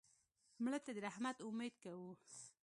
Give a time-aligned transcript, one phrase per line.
[0.63, 2.11] مړه ته د رحمت امید کوو